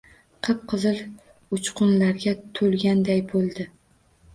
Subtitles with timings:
[0.47, 1.01] Qip-qizil
[1.59, 3.73] uchqunlarga to‘lganday bo‘ldi.